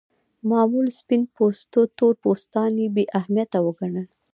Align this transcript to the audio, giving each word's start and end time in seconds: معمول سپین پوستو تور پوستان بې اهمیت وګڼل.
معمول 0.49 0.87
سپین 0.99 1.21
پوستو 1.35 1.81
تور 1.97 2.13
پوستان 2.23 2.71
بې 2.93 3.03
اهمیت 3.19 3.51
وګڼل. 3.65 4.07